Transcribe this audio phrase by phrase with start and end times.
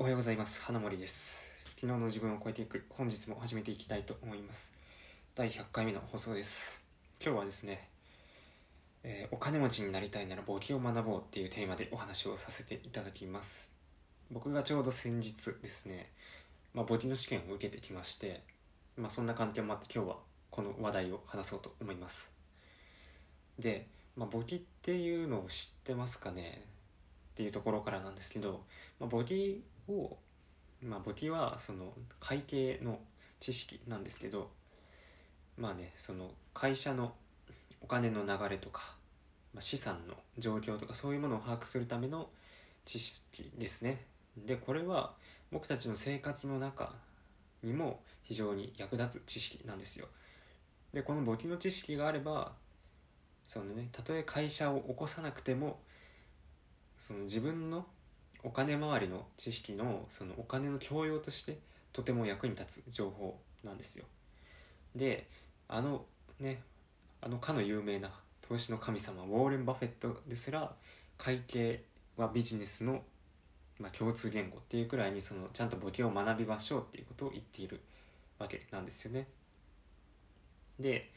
[0.00, 0.62] おはようございます。
[0.62, 1.44] 花森です。
[1.74, 4.72] 昨日の自分を超えていく本日も始めていきたいと思います。
[5.34, 6.80] 第100回目の放送です。
[7.20, 7.88] 今日はですね、
[9.02, 13.74] えーお金持ちになりたいなら簿記を学ぼうっていうテーマでお話をさせていただきます。
[14.30, 16.12] 僕がちょうど先日ですね、
[16.74, 18.42] まあ、簿記の試験を受けてきまして、
[18.96, 20.16] まあ、そんな関係もあって今日は
[20.52, 22.32] この話題を話そうと思います。
[23.58, 26.62] で、まあ、簿記っていうのを知ってますかね？
[27.32, 28.62] っていうところからなんですけど、
[29.00, 30.16] まあ、簿記を、
[30.82, 32.98] まあ、簿記はその会計の
[33.40, 34.50] 知識なんですけど
[35.56, 37.12] まあねその会社の
[37.80, 38.82] お金の流れとか、
[39.54, 42.28] まあ、資産の状況とかそういうものを把握するための
[42.84, 44.04] 知識ですね。
[44.36, 45.12] でこれは
[45.50, 46.94] 僕たちの生活の中
[47.62, 50.06] にも非常に役立つ知識なんですよ。
[50.92, 52.52] でこの簿記の知識があれば
[53.46, 55.80] そのねたとえ会社を起こさなくても
[56.98, 57.86] その自分の
[58.44, 61.58] お金回りの知識のそのお金の教養として
[61.92, 64.04] とても役に立つ情報なんですよ。
[64.94, 65.26] で
[65.68, 66.04] あの
[66.40, 66.62] ね
[67.20, 68.10] あのかの有名な
[68.48, 70.72] 投資の神様ウォーレン・バフェットですら
[71.18, 71.82] 会計
[72.16, 73.02] はビジネスの、
[73.78, 77.80] まあ、共通言語っていうくらいにそのちゃんと簿記を学びましょうっていうことを言っている
[78.38, 79.26] わけなんですよね。
[80.78, 81.10] で、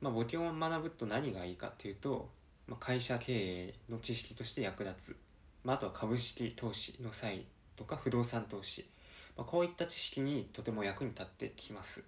[0.00, 2.28] まあ、簿記を学ぶと何がいいかっていうと、
[2.66, 5.16] まあ、会社経営の知識として役立つ、
[5.66, 8.86] まあ、あとは株式投資の際とか不動産投資、
[9.36, 12.06] まあ、こういった知識にとても役に立ってきます。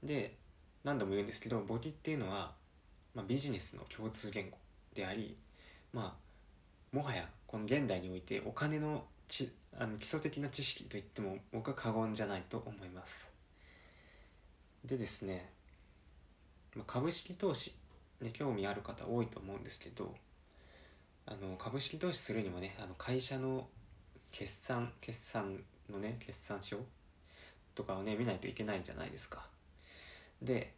[0.00, 0.36] で
[0.84, 2.52] 何度も言うんですけど簿記っていうのは、
[3.16, 4.56] まあ、ビジネスの共通言語
[4.94, 5.36] であり
[5.92, 6.16] ま
[6.92, 13.32] あもはやこの現代においてお金のちあの基礎的な知識と言っても僕は過言じゃないと思います。
[14.84, 15.50] でですね
[16.86, 17.74] 株式投資
[18.20, 20.14] に興味ある方多いと思うんですけど
[21.26, 23.66] あの株式投資するにもねあの会社の
[24.30, 25.58] 決算決算
[25.90, 26.78] のね決算書
[27.74, 29.46] とかをね見ないといけないじゃないですか。
[30.40, 30.72] で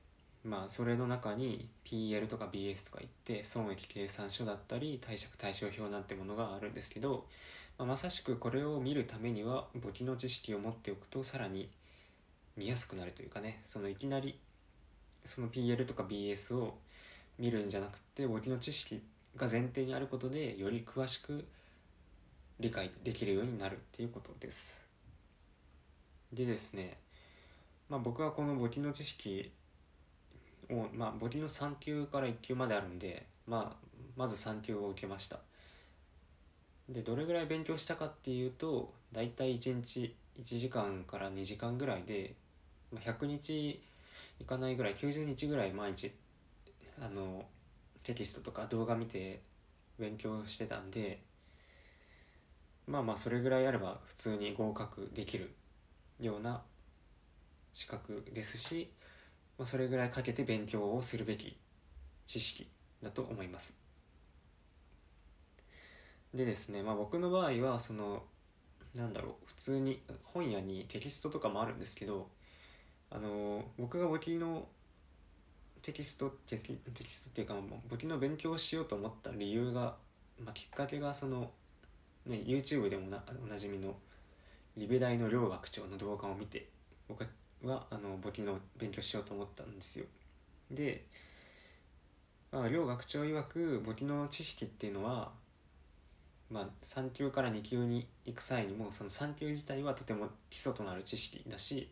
[0.44, 7.26] まあそれの中に PL とか BS とか言って損益計算書だったり貸借対照表なんてものがあるんですけど、
[7.76, 11.68] まあ、まさしくこれを見るためには簿記の知識を持っておくとさらに
[12.56, 14.38] 見やすくなるというかねそのいきなり
[15.24, 16.78] その PL とか BS を
[17.38, 21.44] 見るんじゃなくて簿記の知識ってが前提にあることでより詳しく
[22.60, 24.86] 理解できるようになるっていうことです。
[26.32, 26.98] でですね
[27.88, 29.50] まあ僕はこの簿記の知識
[30.70, 35.38] をまあ簿記の3級から1級まであるんでまあまず3級を受けました。
[36.88, 42.34] でどれぐらい勉強したかっていうと大体1日1時間から2時間ぐらいで
[42.92, 43.80] まあ100日
[44.40, 46.12] いかないぐらい90日ぐらい毎日
[47.00, 47.44] あの
[48.08, 49.42] テキストとか動画見て
[49.98, 51.20] 勉強してたんで
[52.86, 55.52] まあまあそれぐらいあれば普通に合格できる
[56.18, 56.62] ような
[57.74, 58.90] 資格ですし、
[59.58, 61.58] まあ、それぐらいかけて勉強をするべき
[62.26, 62.66] 知識
[63.02, 63.78] だと思います。
[66.32, 68.22] でですねまあ僕の場合はその
[68.94, 72.30] なんだろう普通に本屋にテキストとかもあるんですけど
[73.10, 74.66] あの僕が簿記の
[75.82, 77.54] テキストテキテキストっていうか
[77.88, 79.96] 簿記の勉強をしようと思った理由が、
[80.38, 81.50] まあ、きっかけがその、
[82.26, 83.94] ね、YouTube でもなおなじみの
[84.76, 86.68] リベ大の両学長の動画を見て
[87.08, 87.26] 僕
[87.64, 90.06] はあの簿記の勉強しようと思ったんですよ。
[90.70, 91.04] で、
[92.52, 95.32] まあ、両学長曰く簿記の知識っていうのは、
[96.50, 101.90] まあ、3級から2級に行く際にもその3級自体はとても基礎となる知識だし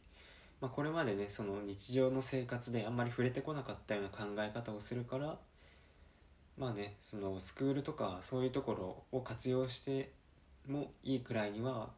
[0.61, 5.37] まあ、これまでねその日常の生活であんまり触れてこなかったような考え方をするから
[6.56, 10.12] まあねそのスクールとかそういうところを活用して
[10.66, 11.91] もいいくらいには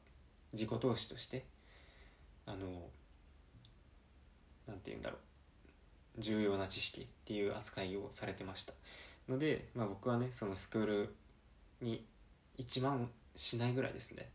[0.53, 1.45] 自己投資として
[2.47, 2.57] あの
[4.67, 8.73] なんて言うんだろう重要な知識っていう扱いをされてました。
[9.29, 11.15] ので、まあ、僕はねそのスクール
[11.81, 12.05] に
[12.59, 14.29] 1万しないぐらいですね。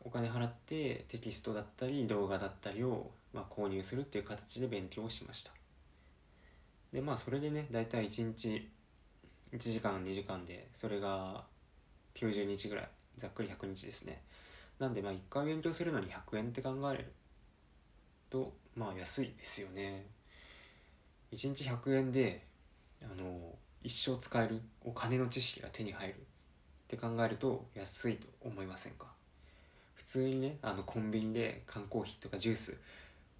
[0.00, 5.52] お金払ってテキストだったり動画だったりを、まあ、購入するっていう形で勉強をしました。
[6.92, 8.70] でまあそれでね大体1日
[9.52, 11.44] 1時間2時間でそれが
[12.14, 12.88] 90日ぐらい。
[13.16, 14.22] ざっくり100日ですね。
[14.78, 17.12] なんでまあ1回勉強するのに100円って考える
[18.28, 20.06] とまあ安いですよね。
[21.32, 22.44] 1日100円で
[23.02, 26.16] あの一生使えるお金の知識が手に入るっ
[26.88, 29.15] て考えると安いと思いませんか？
[29.96, 32.80] 普通にねあのコンビニで缶コーヒーとかジュース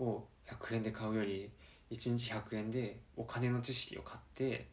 [0.00, 1.50] を100円で買うより
[1.91, 4.67] 1日100円でお金の知識を買って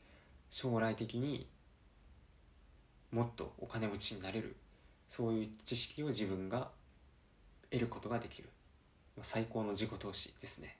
[0.49, 1.47] 将来的に
[3.11, 4.55] もっとお金持ちになれる
[5.07, 6.69] そういう知識を自分が
[7.69, 8.49] 得ることができる、
[9.21, 10.75] 最高の自己投資ですね。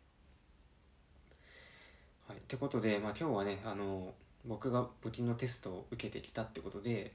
[2.27, 4.13] はい、ってことで、まあ、今日はねあの
[4.45, 7.13] 僕が募金のテストを受けてきたってことで、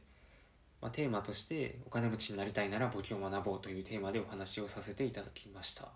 [0.81, 5.89] まあ、テーマとしてお金持ちになりたいなら募金を学ぼうというテーマでお話をさせていただきました。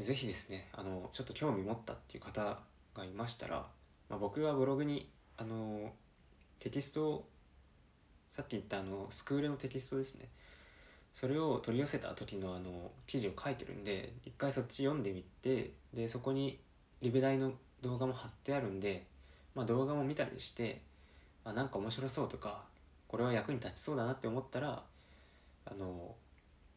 [0.00, 2.58] ぜひですねあのちょっと興味持ったっていう方
[2.94, 3.66] がいましたら、
[4.10, 5.92] まあ、僕がブログにあの
[6.58, 7.28] テキストを
[8.28, 10.28] さっき言ったあのスクールのテキストですね。
[11.12, 16.58] それを取り寄せた時のあの記事を書いてるんで一回そっち読んでみてでそこに
[17.00, 19.06] リベ大の動画も貼ってあるんで
[19.56, 20.82] まあ、動画も見たりして
[21.42, 22.60] あなんか面白そうとか
[23.08, 24.82] これは役に立ちそうだなって思ったら
[25.64, 26.14] あの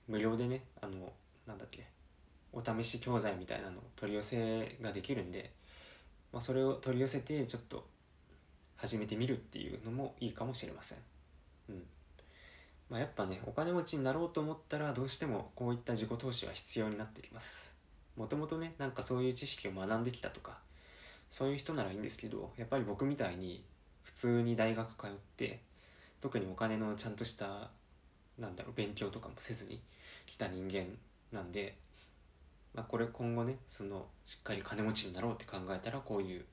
[0.07, 1.11] 無料でねあの
[1.47, 1.85] なんだっけ
[2.51, 5.51] お試し教材みたいなの取り寄せができるんで、
[6.33, 7.85] まあ、それを取り寄せてちょっと
[8.75, 10.97] 始めてみるっていうのもいいかもしれません。
[11.69, 11.83] うん
[12.89, 17.75] まあ、やっぱねお金持ちになろうと思ったらどうしてもこういった自己投資は必要になってきます。
[18.17, 20.57] もともとねなんかそういう知識を学んできたとか
[21.29, 23.63] そういう人ならいいんですけどやっぱり僕みたいに
[24.03, 25.61] 普通に大学通って
[26.21, 27.69] 特にお金のちゃんとした
[28.37, 29.81] なんだろう勉強とかもせずに
[30.25, 30.85] 来た人間
[31.31, 31.75] なんで、
[32.73, 36.45] まあ、これ今後ねそのしっかり金持ちになろうって考えたらこういう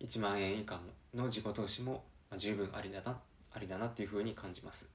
[0.00, 0.80] 1万円以下
[1.14, 2.04] の自己投資も
[2.36, 3.18] 十分ありだな
[3.52, 4.90] ありだなっていうふうに感じます。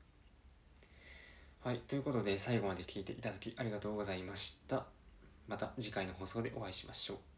[1.64, 4.86] はい、ということで最後まで聞いていただきありがとうございました。
[5.48, 7.35] また次回の放送でお会いしましょう。